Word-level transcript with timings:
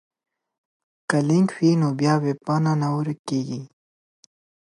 که 1.09 1.17
لینک 1.27 1.49
وي 1.57 1.71
نو 1.81 1.87
ویبپاڼه 2.23 2.73
نه 2.81 2.87
ورکیږي. 2.95 3.61